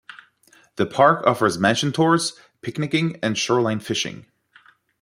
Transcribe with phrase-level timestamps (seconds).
[0.77, 4.25] The park offers mansion tours, picnicking, and shoreline fishing.